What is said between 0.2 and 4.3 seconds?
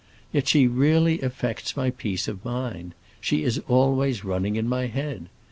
Yet she really affects my peace of mind; she is always